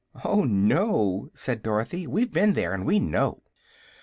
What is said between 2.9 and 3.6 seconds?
know."